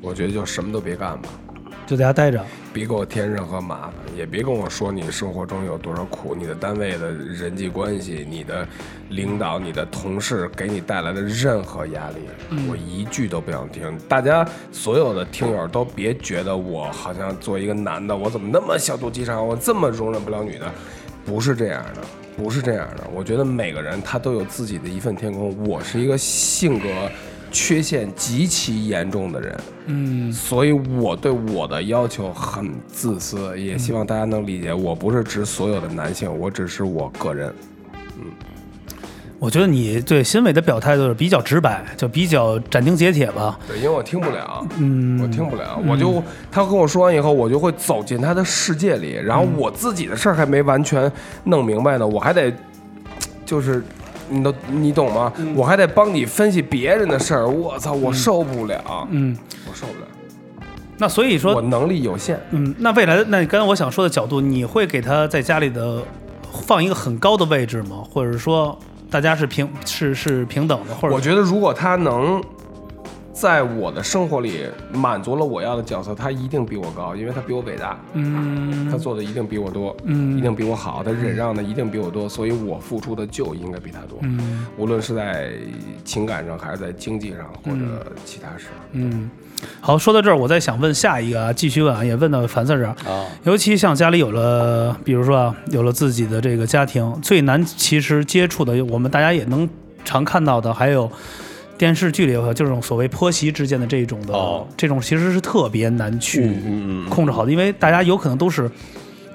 [0.00, 1.28] 我觉得就什么都别干吧，
[1.86, 2.44] 就在家待着？
[2.72, 8.66] 别给我添任何麻烦，也别跟我说你生活中有多少苦，你的单位的人际关系，你的
[9.10, 12.16] 领导、你的同事给你带来的任何压力，
[12.68, 13.96] 我一句都不想听。
[14.08, 20.70] 大家所有的听友都别觉得我好像作为一个男的，我怎么那么小肚鸡肠，我这么容忍不了女的，
[21.24, 22.02] 不是这样的。
[22.36, 25.56] 不是这样的，我觉得每个人他都有自己的一份天空。
[25.66, 26.86] 我是一个性格
[27.50, 34.74] 缺陷极其严重的人，嗯，所以我对我的要求很自私，也希望大家能理解。
[34.74, 37.52] 我不是指所有的男性，我只是我个人。
[38.18, 38.24] 嗯
[39.38, 43.58] 我觉得你对新伟的表态就是比较直白，就比较斩钉截铁吧。
[43.68, 51.12] 对，因为我听不了，嗯我听不了，我就他跟我说完以后，我就会走进他的世界里，然后我自己的事儿还没完全
[51.44, 52.50] 弄明白呢，我还得
[53.44, 53.84] 就是。
[54.28, 55.32] 你都你懂吗？
[55.54, 59.36] 我还得帮你分析别人的事儿，我操，我受不了，嗯，
[59.68, 60.06] 我受不了，
[60.98, 62.40] 那所以说我，能力有限。
[62.50, 66.02] 嗯，那未来的那刚才我想说的角度，你会给他在家里的
[66.66, 68.02] 放一个很高的位置吗？
[68.10, 68.78] 或者说
[69.10, 72.42] 大家是平是是平等的，或者我觉得如果他能
[73.38, 78.88] 在我的生活里满足了我要的角色，他一定比我高，因为他比我伟大，嗯。
[78.90, 80.38] 他做的一定比我多，嗯。
[80.38, 84.66] 一定比我好，他忍让的一定比我多，所以我付出的就应该比他多，嗯。
[84.78, 85.50] 无论是在
[86.02, 88.68] 情感上还是在经济上或者其他事。
[88.92, 89.30] 嗯。
[89.82, 92.96] 好，说到这儿，我再想问下一个啊，继续问啊，也问到樊四这儿。
[93.04, 99.68] 啊，尤其像家里有了，比如说啊，有了自己的这个家庭，最难其实接触的，我们大家也能
[100.06, 101.10] 常看到的，还有
[101.78, 106.50] 电视剧里有这种所谓婆媳之间的这种的，哦这种其实是特别难去
[107.08, 108.70] 控制好的，因为大家有可能都是。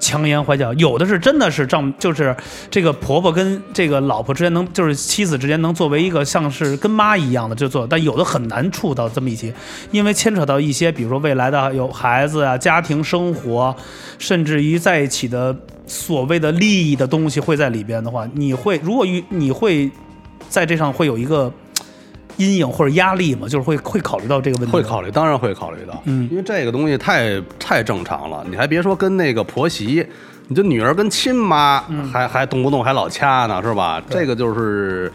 [0.04, 2.34] 强颜欢笑，有的是真的是丈，就是
[2.68, 9.54] 这个婆婆跟这个老婆之间能，就是妻子之间能作为一个像是跟妈一样的就做，但有的很难处到这么一起，
[9.92, 13.72] 因为牵扯到一些，比如说未来的有孩子啊、家庭生活，
[14.18, 19.88] 甚至于在一起的所谓的利益的东西会在里边的话，你会如果与你会
[20.48, 21.52] 在这上会有一个
[22.36, 23.48] 阴影或者压力吗？
[23.48, 28.44] 就是会会考虑到这个问题吗，会考虑，当然会考虑到，嗯因为这个东西太太正常了。
[28.48, 30.06] 你还别说跟那个婆媳，
[30.48, 34.02] 你就女儿跟亲妈嗯还、还动不动还老掐呢，是吧？
[34.08, 35.12] 这个就是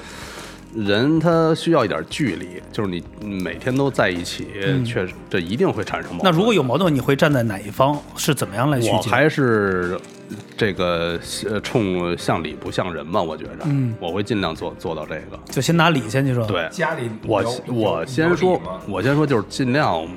[0.76, 4.48] 人他需要一点距离，就是你每天都在一起，
[4.86, 6.24] 确实这一定会产生矛盾。
[6.24, 8.00] 嗯那如果有矛盾，你会站在哪一方？
[8.16, 8.94] 是怎么样来去解？
[8.94, 10.00] 我还是
[10.56, 13.96] 这个呃冲向理不向人嘛，我觉着，嗯。
[14.00, 15.40] 我会尽量做做到这个。
[15.46, 20.08] 就先拿理先去说。，对，家里我我先说我先说就是尽量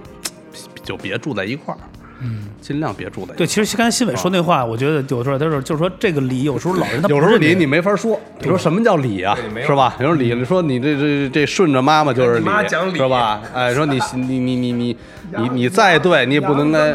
[0.83, 1.81] 就别住在一块儿，
[2.23, 3.35] 嗯，尽量别住在。
[3.35, 9.37] 对，其实刚才新伟说那话，我觉得有时候他说就是说这个理，有时候老人他有时候理你没法说，你说什么叫理啊？
[9.67, 9.97] 是吧？
[9.99, 13.41] 有时候理，你说你这这这顺着妈妈就是你妈讲理是吧？
[13.55, 14.97] 哎，说你 你你你你
[15.37, 16.91] 你你再对，你也不能跟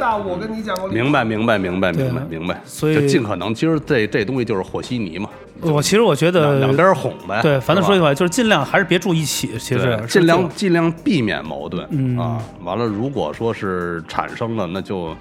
[0.52, 2.62] 你讲过明白，明白，明白，明白，明白。
[2.66, 5.30] 所以就尽可能，其实这这东西就是和稀泥嘛，
[5.62, 7.42] 我其实我觉得两两边哄呗。
[7.42, 9.58] 对，反正说句话，就是尽量还是别住一起。
[9.58, 12.42] 其实尽量尽量避免矛盾、嗯啊。
[12.64, 15.16] 完了，如果说是产生了，那就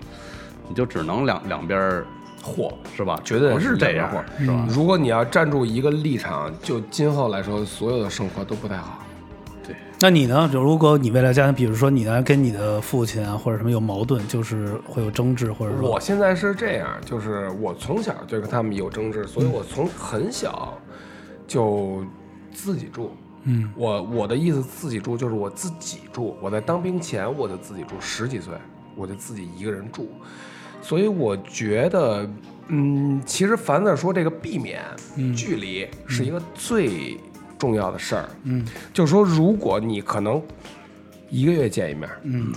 [0.69, 2.07] 你就只能两两边儿
[2.43, 2.73] 货。
[2.97, 3.19] 是吧？
[3.25, 4.67] 绝对不是这样两边货，是吧？
[4.69, 9.04] 如果你要站住一个立场，就今后来说，所有的生活都不太好。
[10.01, 10.51] 那你呢？
[10.53, 20.77] 就如果你未来家庭，比如说你呢跟你的父亲啊或者什么有矛盾，就是会有争执，或者说我现在是这样，就是我从小就跟他们有争执，所以我从很小
[21.47, 22.05] 就
[22.53, 23.13] 自己住。
[23.45, 26.37] 嗯，我我的意思自己住就是我自己住。
[26.41, 28.53] 我在当兵前我就自己住，十几岁
[28.97, 30.09] 我就自己一个人住，
[30.83, 32.29] 所以我觉得，
[32.69, 34.83] 嗯，其实凡子说这个避免
[35.37, 37.19] 距离是一个最
[37.65, 38.29] 重要的事儿。
[38.43, 40.43] 嗯，就是说，如果你可能
[41.31, 42.53] 一个月见一面，嗯，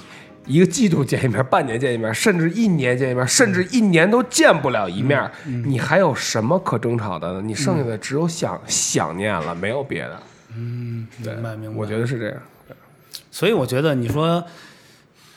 [0.46, 5.32] 一个季度见一面，半年见一面，甚至一年见一面，甚至一年都见不了一面，
[5.66, 7.42] 你还有什么可争吵的呢？
[7.42, 10.20] 你剩下的只有想、想念了，没有别的。
[10.56, 11.78] 嗯，明白明白。
[11.78, 12.38] 我觉得是这样。
[13.32, 14.44] 所以我觉得你说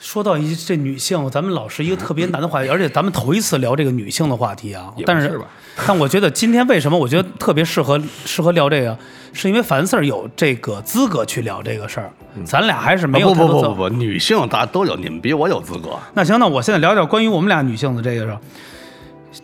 [0.00, 5.38] 说到一这女性，咱们老是一个特别难的话题，而且咱们头一次聊这个女性的话题啊但是
[5.86, 8.96] 但我觉得今天为什么我觉得特别适合适合聊这个，
[9.34, 12.10] 是因为樊四儿有这个资格去聊这个事儿，
[12.46, 15.90] 咱俩还是没有啊不不不不不，女性大家都有，你们比我有资格。
[16.14, 18.38] 那行，那我现在聊聊关于我们俩女性的这个事儿。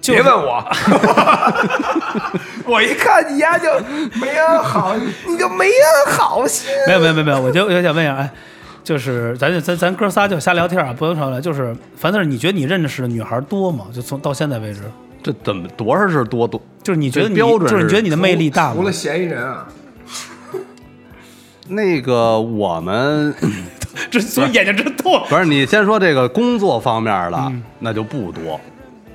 [0.01, 0.65] 就是别问我，
[2.67, 3.69] 我一看你丫就
[4.15, 4.97] 没安好，
[5.29, 6.73] 你就没安好心。
[6.89, 8.29] 没有没有没有没有，我就我就想问一下，哎，
[8.87, 11.41] 就是咱咱咱哥仨就瞎聊天啊，不用吵了。
[11.41, 13.87] 就是樊四儿，你觉得你认识的女孩多吗？
[13.93, 14.83] 就从到现在为止，
[15.25, 16.63] 这怎么多少是多多？
[16.85, 18.93] 就是你觉得你标准是就是你觉得你的魅力大吗除了？
[18.93, 19.67] 嫌疑人啊，
[21.67, 23.35] 那个我们
[24.09, 25.21] 这所以眼睛真痛。
[25.29, 28.61] 不是你先说这个工作方面的，嗯那就不多。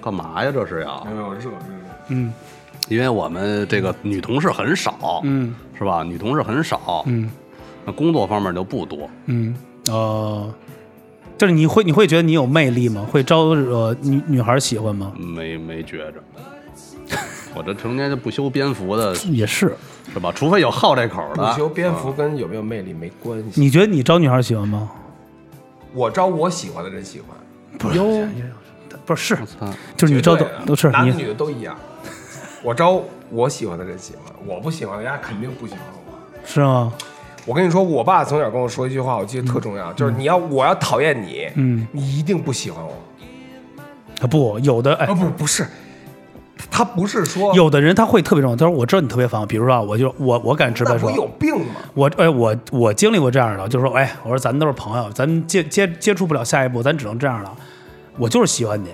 [0.03, 0.51] 干嘛呀？
[0.53, 1.01] 这是要？
[1.05, 1.51] 没有热热。
[2.09, 2.33] 嗯
[2.89, 6.03] 因为我们这个女同事很少，嗯是吧？
[6.03, 7.29] 女同事很少，嗯
[7.85, 9.09] 那工作方面就不多。
[9.25, 9.55] 嗯
[9.89, 10.53] 哦，
[11.37, 13.05] 就是你会你会觉得你有魅力吗？
[13.11, 15.11] 会招惹女女孩喜欢吗？
[15.17, 16.23] 没没觉着，
[17.55, 19.75] 我这成天就不修边幅的， 也是。
[20.13, 20.31] 是吧？
[20.35, 21.57] 除非有好这口的不。
[21.57, 23.61] 修边幅跟有没有魅力没关系。
[23.61, 24.91] 你觉得你招女孩喜欢吗？
[25.93, 27.37] 我招我喜欢的人喜欢，
[27.77, 28.27] 不是，
[29.05, 29.45] 不是，是
[29.95, 31.77] 就是你招的都都是男的你女的都一样。
[32.63, 36.19] 我招我喜欢的人喜欢，我不喜欢的人家肯定不喜欢我。
[36.45, 36.91] 是吗？
[37.45, 42.93] 我跟你说，我爸从小跟我说一句话，我记得特重要，就是你要我要讨厌你，嗯，你一定不喜欢我。
[44.21, 45.65] 啊不，有的哎啊，，不不是，
[46.69, 48.55] 他不是说有的人他会特别重要。
[48.55, 51.75] 他说我知道你特别烦我，比如说啊，我就我我敢直白说那不，有病吗？
[51.95, 57.51] 我哎我我经历过这样的，就是说哎，我说咱都是朋友，咱接接接触不了下一步，咱只能这样了。
[58.17, 58.89] 我就是喜欢你，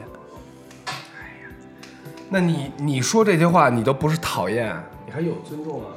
[2.30, 4.74] 那你你说这些话，你都不是讨厌，
[5.06, 5.92] 你还有尊重啊？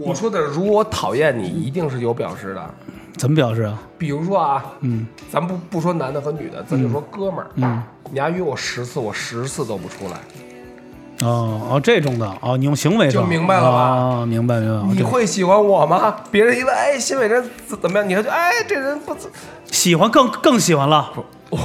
[0.00, 2.74] 我说的，如果讨厌你，一定是有表示的。
[3.16, 3.76] 怎么表示啊？
[3.98, 7.82] 比如说啊，嗯咱不不说男的和女的，咱就说哥们儿，嗯，
[8.12, 14.94] 你要约我十次，我十次都不出来，哦哦，这种的哦，你用行为上就明白了吧哦，明白明白。
[14.94, 16.14] 你会喜欢我吗？
[16.30, 18.08] 别人一问，哎，新伟这怎怎么样？
[18.08, 19.28] 你说就哎，这人不怎
[19.68, 21.10] 喜欢更更喜欢了，
[21.50, 21.58] 哇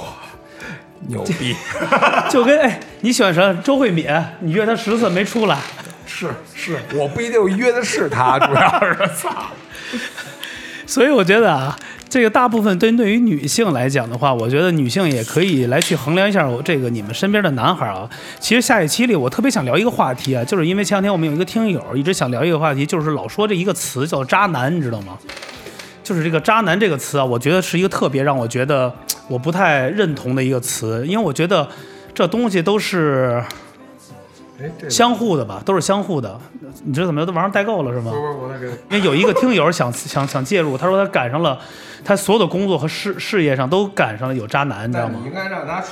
[1.08, 1.56] 牛逼，
[2.32, 3.56] 就跟哎你喜欢谁？
[3.64, 4.08] 周慧敏，
[4.40, 5.60] 你约她十次没出来，
[6.28, 9.30] 是是，我不一定约的是他， 主要是 操，
[10.86, 11.78] 所以我觉得啊，
[12.10, 18.10] 这个大部分针对于女性来讲的话，我觉得女性也可以来去衡量一下我这个你们身边的男孩啊。
[18.40, 25.18] 其实下一期里我特别想聊一个话题啊，就是因为前两天我们有一个听友一直想聊一个话题，就是老说这一个词叫渣男，你知道吗？
[26.04, 28.94] 就是这个“渣男”这个词啊，我觉得是一个特别让我觉得
[29.30, 31.66] 我不太认同的一个词，因为我觉得
[32.14, 33.42] 这东西都是
[34.90, 36.40] 相互的吧，都是相互的。
[36.84, 38.12] 你这怎么又都玩上代购了是吗？
[38.12, 41.60] 不是我再给 因为有一个听友 想想想介入，他说他赶上了，
[42.04, 45.28] 他所有的工作和事事业上都赶上了有渣男，你知道吗你？
[45.28, 45.88] 应该让他出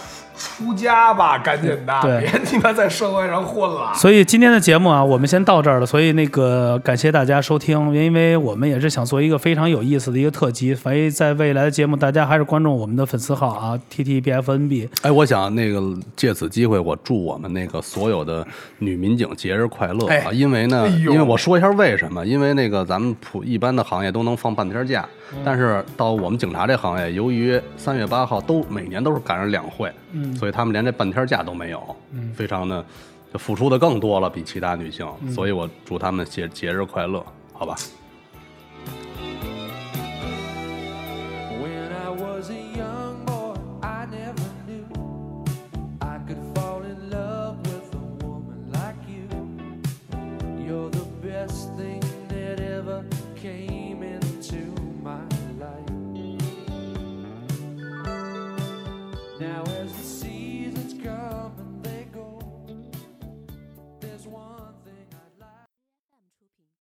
[0.65, 3.93] 出家吧，赶紧的，对别他妈在社会上混了。
[3.93, 5.85] 所以今天的节目啊，我们先到这儿了。
[5.85, 10.73] 所以那个感谢大家收听，因为我们也是想做一个非常有意思的一个特辑。
[10.73, 14.89] 所以在未来的节目，大家还是关注我们的粉丝号啊，T T B F N B。
[15.03, 15.79] 哎，我想那个
[16.15, 18.45] 借此机会，我祝我们那个所有的
[18.79, 20.15] 女民警节日快乐啊！
[20.15, 25.07] 哎因为呢，哎因为我说一下为什么，因为那个咱们普一般的行业都能放半天假，
[25.45, 29.91] 但是到我们警察这行业，由于三月八号都每年都是赶上两会，
[30.35, 31.95] 所以他们连这半天假都没有，
[32.33, 32.83] 非常的
[33.31, 37.75] 就付出的更多了，比其他女性，所以我祝他们节节日快乐，好吧？